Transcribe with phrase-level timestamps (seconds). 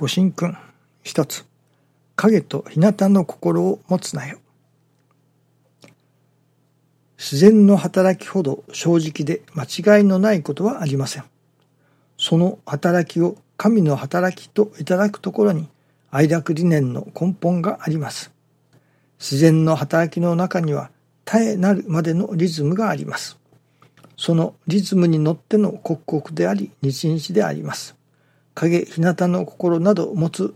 [0.00, 0.56] ご神君
[1.02, 1.44] 一つ
[2.16, 4.38] 影と日向の心を持つなよ
[7.18, 11.24] 自然の働きほど正直で間違いのないことはありません
[12.16, 15.68] その働きを神の働きといただくところに
[16.10, 18.32] 愛楽理念の根本があります
[19.18, 20.90] 自然の働きの中には
[21.26, 23.38] 絶えなるまでのリズムがあります
[24.16, 27.99] そのリズムに乗っての刻々であり日々であります
[28.60, 30.54] 影日向の心など持つ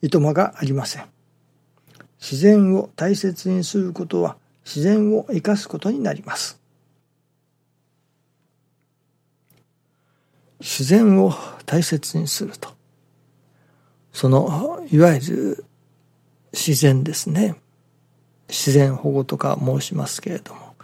[0.00, 1.06] いとまがありません。
[2.20, 6.60] 自然を大切にすることは自然を生かすことになります。
[10.60, 11.34] 自然を
[11.66, 12.70] 大切にすると。
[14.12, 15.64] そのいわゆる
[16.52, 17.56] 自然ですね。
[18.48, 20.74] 自然保護とか申しますけれども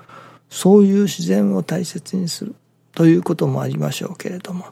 [0.48, 2.54] そういう自然を大切にする
[2.92, 4.66] ということもありましょうけれども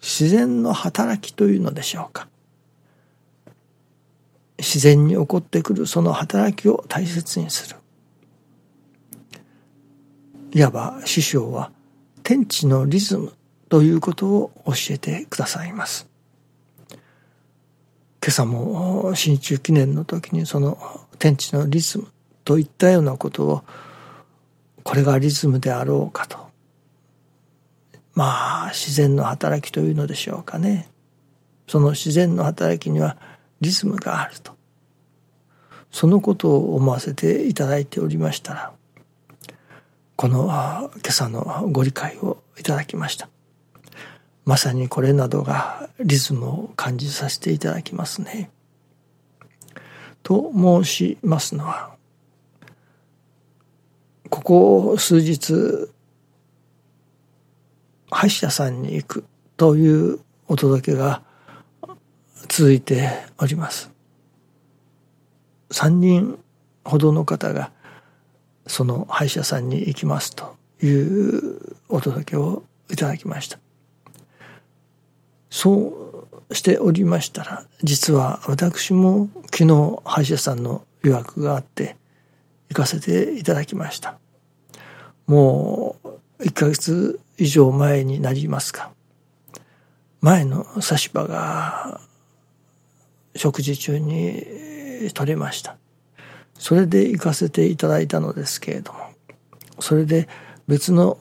[0.00, 2.28] 自然の働きというのでしょうか。
[4.58, 7.76] 自然に起こってくるその働きを大切にする。
[10.52, 11.70] いわば師匠は
[12.22, 13.32] 天地のリズム
[13.68, 16.08] ということを教えてくださいます。
[18.22, 20.78] 今朝も新中記念の時にその
[21.18, 22.08] 天地のリズム
[22.44, 23.64] といったようなことを
[24.82, 26.49] これがリズムであろうかと。
[28.20, 30.90] まあ自然の働きというのでしょうかね。
[31.66, 33.16] その自然の働きには
[33.62, 34.52] リズムがあると。
[35.90, 38.72] そのことを思わせていただいておりましたら
[40.16, 43.30] この今朝のご理解をいただきました。
[44.44, 48.50] まさにこれなどがリズムを感じさせていただきますね。
[50.22, 51.96] と申しますのは
[54.28, 55.88] ここ数日
[58.10, 59.24] 歯医者さんに行く
[59.56, 61.22] というお届けが
[62.48, 63.90] 続いております。
[65.70, 66.38] 3人
[66.84, 67.70] ほどの方が
[68.66, 73.58] その歯医者さんに行きますというお届けをいただきました。
[75.50, 81.96] そうしておりましたら実は私も昨日歯医者さんの予約があって
[82.68, 84.18] 行かせていただきました。
[85.26, 85.99] もう
[86.40, 88.90] 1ヶ月以上前になりますか。
[90.20, 92.00] 前の差し歯が
[93.36, 95.76] 食事中に取れました。
[96.58, 98.98] それで行かせていただいたのですけれども
[99.78, 100.28] それで
[100.68, 101.16] 別の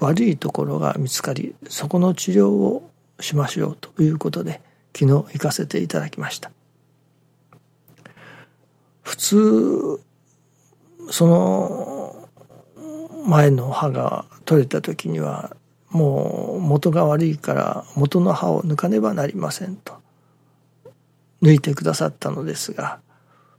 [0.00, 2.90] 悪いところが見つかりそこの治療を
[3.20, 4.62] しましょうということで
[4.96, 6.50] 昨日行かせていただきました。
[9.02, 10.00] 普通
[11.10, 11.97] その
[13.28, 15.54] 前の歯が取れた時には
[15.90, 19.98] もう元が悪いから元の歯を抜かねばなりませんと。
[21.42, 23.00] 抜いてくださったのですが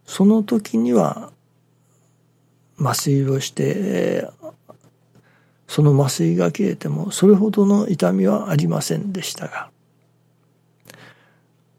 [0.05, 1.31] その時には
[2.79, 4.27] 麻酔をして
[5.67, 9.69] その麻酔が切れてもそれほどの痛みはありませんでしたが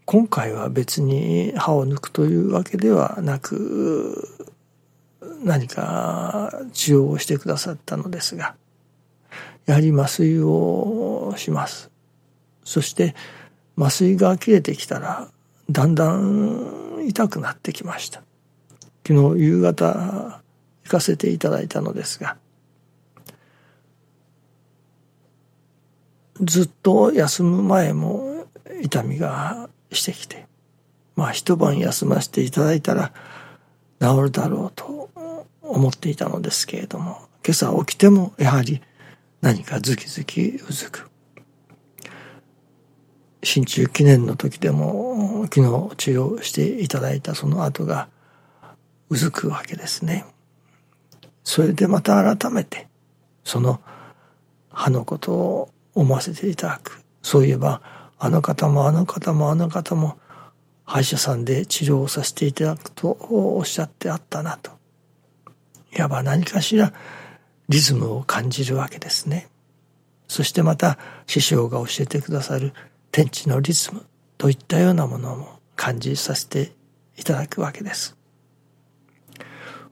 [0.06, 4.26] 今回は別に歯を抜くというわけではなく
[5.42, 8.54] 何か治療をしてくださったのですが
[9.66, 11.90] やはり麻酔をします。
[12.64, 13.14] そして
[13.78, 15.28] 麻酔が切れてきたら
[15.70, 18.22] だんだん痛くなってきました。
[19.06, 20.40] 昨日夕方
[20.84, 22.36] 行かせていただいたのですが
[26.40, 28.46] ずっと休む前も
[28.82, 30.46] 痛みがしてきて
[31.16, 33.12] まあ一晩休ませていただいたら
[34.00, 35.10] 治るだろうと
[35.70, 38.82] 思っていたのですけれども今朝起きてもやはり
[39.40, 41.08] 何かズキズキうずく。
[43.42, 48.08] 新中記念の時でも昨日治療していただいたその後が
[49.08, 50.26] うずくわけですね。
[51.42, 52.88] それでまた改めて
[53.44, 53.80] その
[54.70, 57.02] 歯のことを思わせていただく。
[57.22, 57.80] そういえば
[58.18, 60.18] あの方もあの方もあの方も
[60.84, 64.79] 歯医者さんで治療をさせていただくとおっしゃってあったなと。
[65.96, 66.92] いわば何かしら
[67.68, 69.48] リズムを感じるわけですね。
[70.28, 72.72] そしてまた師匠が教えてくださる
[73.10, 74.06] 天地のリズム
[74.38, 76.72] といったようなものも感じさせて
[77.16, 78.16] いただくわけです。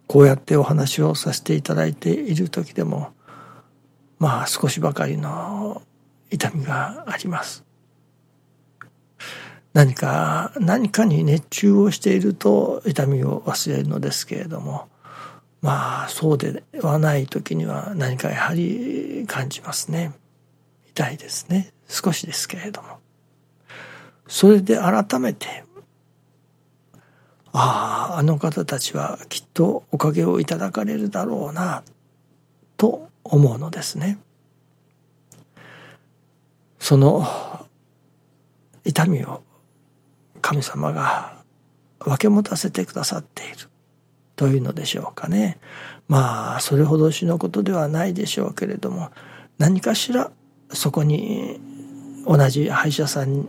[0.06, 3.12] こうやってお話をさせていただいている時でも
[4.18, 5.82] まあ少しばかりの
[6.30, 7.64] 痛みがあります。
[9.74, 14.88] 何か何かに熱中をしていると痛みを忘れるのですけれども
[15.60, 20.12] まあそうではない時には何かやはり感じますね。
[20.90, 21.72] 痛いですね。
[21.88, 22.99] 少しですけれども。
[24.26, 25.64] それで改めて
[27.52, 31.82] あああの方たちはきっとおかげをいただかれるだろうな
[32.76, 34.19] と思うのですね。
[36.78, 37.26] その
[38.84, 39.43] 痛みを
[40.40, 41.43] 神様が
[41.99, 43.69] 分け持たせてくださっている。
[44.38, 45.58] というのでしょうかね。
[46.06, 49.11] まあそれほどしのことではないでしょうけれども
[49.58, 50.31] 何かしら
[50.73, 51.61] そこに
[52.25, 53.49] 同じ歯医者さん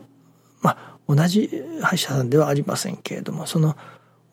[0.61, 3.77] まあ同じ歯医者さんではありませんけれどもその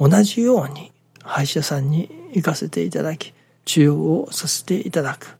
[0.00, 0.92] 同じように
[1.22, 3.34] 歯医者さんに行かせていただき
[3.66, 5.36] 治療をさせていただく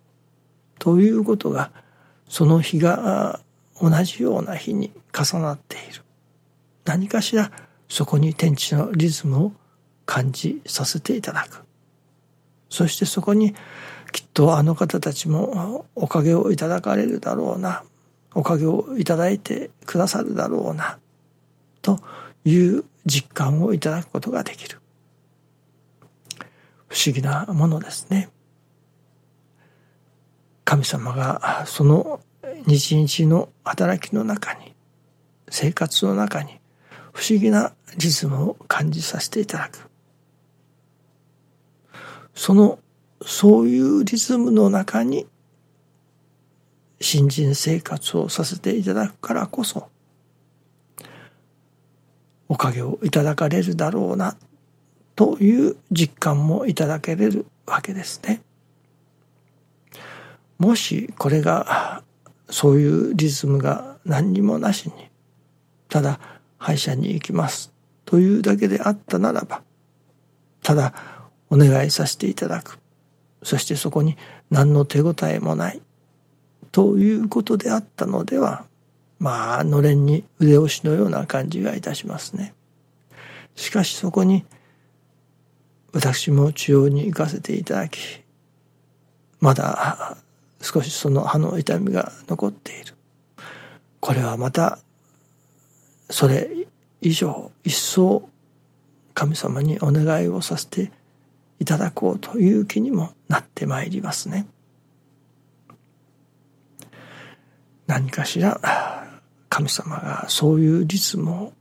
[0.78, 1.70] ということが
[2.28, 3.40] その日が
[3.80, 6.02] 同じような日に重なっている
[6.84, 7.50] 何かしら
[7.88, 9.52] そこに天地のリズムを
[10.06, 11.62] 感じさせていただく。
[12.70, 13.54] そしてそこに
[14.12, 17.84] きっとあの方たちもおかげをいただかれるだろうな。
[18.34, 20.98] おかげをいただいてくださるだろうな。
[21.82, 22.00] と
[22.44, 24.80] いう実感をいただくことができる。
[26.88, 28.30] 不思議なものですね。
[30.64, 32.20] 神様がその
[32.66, 34.74] 日々の働きの中に
[35.48, 36.58] 生活の中に
[37.12, 39.88] 不思議なリズムを感じさせていただく。
[42.36, 42.78] その
[43.24, 45.26] そういうリズムの中に
[47.00, 49.88] 新人生活をさせていただくからこそ
[52.48, 54.36] おかげをいただかれるだろうな
[55.16, 58.42] という実感もいただけれるわけですね。
[60.58, 62.02] もしこれが
[62.50, 64.92] そういうリズムが何にもなしに
[65.88, 66.20] ただ
[66.58, 67.72] 歯医者に行きます
[68.04, 69.62] というだけであったならば
[70.62, 71.15] ただ
[71.50, 72.78] お願いさせていただく。
[73.42, 74.16] そしてそこに
[74.50, 75.80] 何の手応えもない。
[76.72, 78.64] ということであったのでは
[79.18, 82.54] まあのれんに腕押しのような感じがいたしますね。
[83.54, 84.44] しかしそこに
[85.92, 88.20] 私も治療に行かせていただき
[89.40, 90.18] まだ
[90.60, 92.94] 少しその歯の痛みが残っている。
[94.00, 94.78] これはまた
[96.10, 96.50] それ
[97.00, 98.28] 以上一層
[99.14, 100.92] 神様にお願いをさせて
[101.58, 104.46] いただこうという気にもなってまいりますね。
[107.86, 108.60] 何かしら
[109.48, 111.52] 神様がそういうリズムを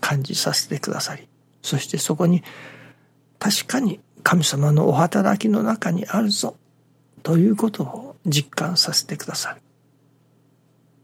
[0.00, 1.28] 感じさせてくださり
[1.62, 2.42] そしてそこに
[3.38, 6.56] 確かに神様のお働きの中にあるぞ
[7.22, 9.60] ということを実感させてくださる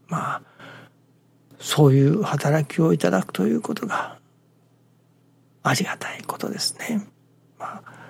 [0.07, 0.41] まあ
[1.59, 4.17] そういう働きをいただくということが
[5.63, 7.07] ありがたいことですね。
[7.59, 8.00] まあ、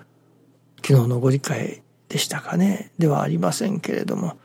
[0.86, 2.92] 昨日のご理解でしたかね。
[2.98, 4.38] ではありませんけれども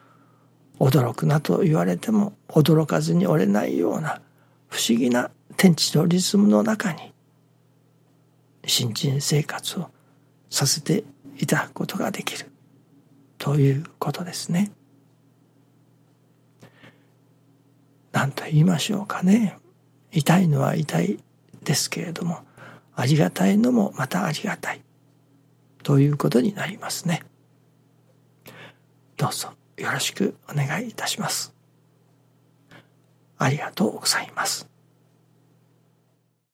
[0.79, 4.21] 驚くなと言われても驚かずに折れないような
[4.69, 7.13] 不思議な天地のリズムの中に
[8.67, 9.91] 新人生活を
[10.51, 11.05] させて
[11.39, 12.51] いただくことができる
[13.39, 14.71] ということですね。
[18.13, 19.59] 何と言いましょうかね。
[20.11, 21.19] 痛いのは痛い
[21.63, 22.41] ですけれども
[22.95, 24.86] ありがたいのもまたありがたい。
[25.87, 27.23] ということになりますね。
[29.17, 31.55] どうぞよろしくお願いいたします。
[33.39, 34.69] ありがとうございます。